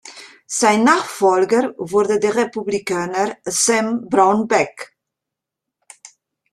Sein 0.47 0.83
Nachfolger 0.83 1.75
wurde 1.77 2.19
der 2.19 2.33
Republikaner 2.33 3.37
Sam 3.43 4.09
Brownback. 4.09 4.97